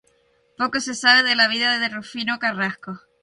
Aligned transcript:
Poco 0.59 0.79
se 0.79 0.95
sabe 0.95 1.21
de 1.21 1.35
la 1.35 1.47
vida 1.47 1.77
de 1.77 1.87
Rufino 1.87 2.39
Carrasco. 2.39 3.01